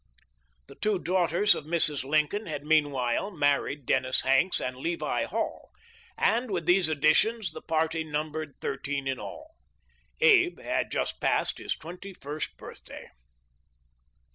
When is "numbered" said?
8.03-8.55